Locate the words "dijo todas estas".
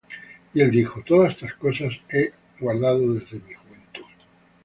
0.71-1.53